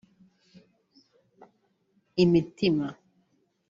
imitima 2.25 2.87